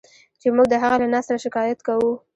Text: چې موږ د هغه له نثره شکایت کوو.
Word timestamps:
چې 0.41 0.47
موږ 0.55 0.65
د 0.69 0.73
هغه 0.83 0.95
له 1.01 1.07
نثره 1.13 1.37
شکایت 1.45 1.79
کوو. 1.87 2.11